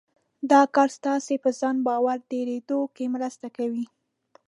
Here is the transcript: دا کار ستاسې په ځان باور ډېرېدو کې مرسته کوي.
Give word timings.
دا 0.51 0.61
کار 0.75 0.89
ستاسې 0.97 1.35
په 1.43 1.49
ځان 1.59 1.75
باور 1.87 2.17
ډېرېدو 2.31 2.79
کې 2.95 3.05
مرسته 3.15 3.47
کوي. 3.57 3.85